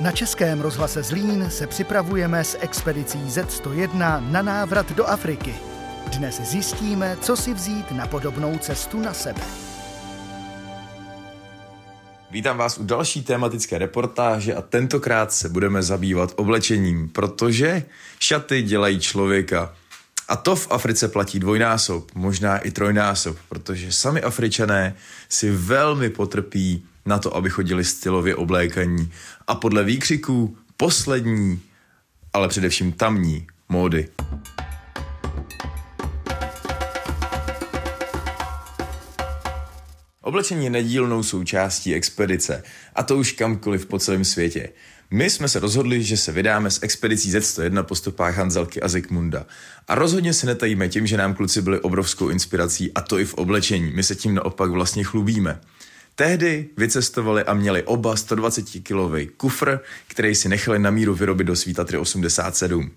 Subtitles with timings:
[0.00, 5.54] Na Českém rozhlase Zlín se připravujeme s expedicí Z101 na návrat do Afriky.
[6.16, 9.40] Dnes zjistíme, co si vzít na podobnou cestu na sebe.
[12.30, 17.82] Vítám vás u další tématické reportáže a tentokrát se budeme zabývat oblečením, protože
[18.20, 19.74] šaty dělají člověka.
[20.28, 24.94] A to v Africe platí dvojnásob, možná i trojnásob, protože sami Afričané
[25.28, 29.12] si velmi potrpí na to, aby chodili stylově oblékaní
[29.46, 31.60] a podle výkřiků poslední,
[32.32, 34.08] ale především tamní módy.
[40.22, 42.62] Oblečení je nedílnou součástí expedice,
[42.94, 44.68] a to už kamkoliv po celém světě.
[45.10, 49.46] My jsme se rozhodli, že se vydáme s expedicí Z101 po stopách Hanzelky a Zikmunda.
[49.88, 53.34] A rozhodně se netajíme tím, že nám kluci byli obrovskou inspirací a to i v
[53.34, 53.92] oblečení.
[53.94, 55.60] My se tím naopak vlastně chlubíme.
[56.18, 61.74] Tehdy vycestovali a měli oba 120-kilový kufr, který si nechali na míru vyrobit do svý
[61.74, 62.90] Tatry 87.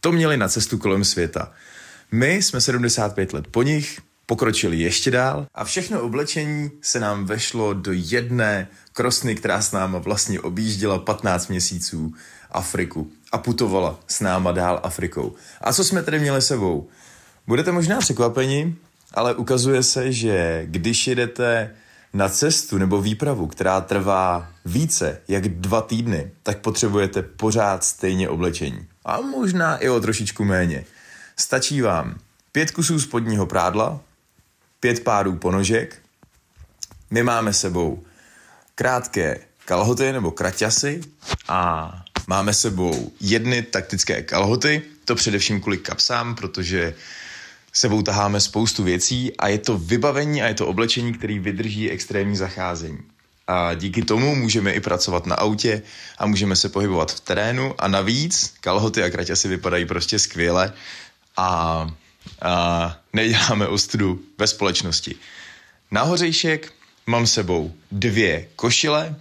[0.00, 1.52] To měli na cestu kolem světa.
[2.12, 7.74] My jsme 75 let po nich, pokročili ještě dál a všechno oblečení se nám vešlo
[7.74, 12.14] do jedné krosny, která s náma vlastně objížděla 15 měsíců
[12.50, 15.34] Afriku a putovala s náma dál Afrikou.
[15.60, 16.88] A co jsme tedy měli sebou?
[17.46, 18.74] Budete možná překvapeni,
[19.14, 21.70] ale ukazuje se, že když jedete
[22.14, 28.86] na cestu nebo výpravu, která trvá více jak dva týdny, tak potřebujete pořád stejně oblečení.
[29.04, 30.84] A možná i o trošičku méně.
[31.36, 32.18] Stačí vám
[32.52, 34.00] pět kusů spodního prádla,
[34.80, 35.98] pět párů ponožek,
[37.10, 38.02] my máme sebou
[38.74, 41.00] krátké kalhoty nebo kraťasy
[41.48, 41.92] a
[42.26, 46.94] máme sebou jedny taktické kalhoty, to především kvůli kapsám, protože
[47.74, 52.36] sebou taháme spoustu věcí a je to vybavení a je to oblečení, který vydrží extrémní
[52.36, 52.98] zacházení.
[53.46, 55.82] A díky tomu můžeme i pracovat na autě
[56.18, 60.72] a můžeme se pohybovat v terénu a navíc kalhoty a kraťasy vypadají prostě skvěle
[61.36, 61.88] a,
[62.42, 65.14] a neděláme ostudu ve společnosti.
[65.90, 66.72] Na hořejšek
[67.06, 69.16] mám sebou dvě košile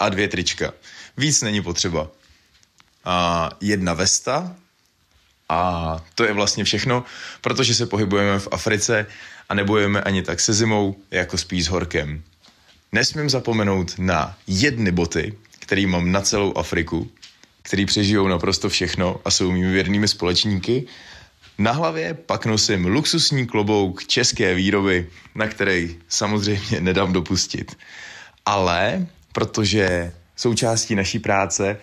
[0.00, 0.72] a dvě trička.
[1.16, 2.08] Víc není potřeba.
[3.04, 4.56] A jedna vesta
[5.48, 7.04] a to je vlastně všechno,
[7.40, 9.06] protože se pohybujeme v Africe
[9.48, 12.22] a nebojujeme ani tak se zimou, jako spíš s horkem.
[12.92, 17.10] Nesmím zapomenout na jedny boty, které mám na celou Afriku,
[17.62, 20.86] který přežijou naprosto všechno a jsou mými věrnými společníky.
[21.58, 27.76] Na hlavě pak nosím luxusní klobouk české výroby, na který samozřejmě nedám dopustit.
[28.46, 31.76] Ale protože součástí naší práce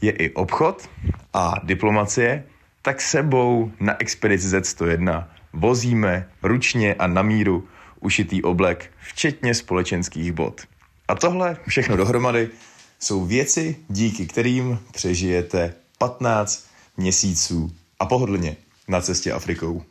[0.00, 0.88] je i obchod
[1.34, 2.44] a diplomacie,
[2.82, 7.68] tak sebou na expedici Z101 vozíme ručně a na míru
[8.00, 10.60] ušitý oblek, včetně společenských bod.
[11.08, 12.50] A tohle všechno dohromady
[12.98, 18.56] jsou věci, díky kterým přežijete 15 měsíců a pohodlně
[18.88, 19.82] na cestě Afrikou.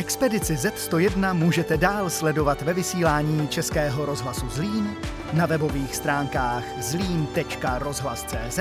[0.00, 4.96] Expedici Z101 můžete dál sledovat ve vysílání Českého rozhlasu Zlín,
[5.32, 8.58] na webových stránkách zlín.rozhlas.cz,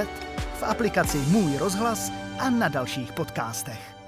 [0.59, 3.98] v aplikaci Můj rozhlas a na dalších podcastech.